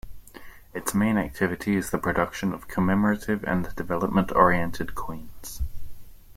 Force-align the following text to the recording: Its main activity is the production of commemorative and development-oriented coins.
Its 0.73 0.95
main 0.95 1.15
activity 1.15 1.75
is 1.75 1.91
the 1.91 1.99
production 1.99 2.55
of 2.55 2.67
commemorative 2.67 3.43
and 3.43 3.69
development-oriented 3.75 4.95
coins. 4.95 5.61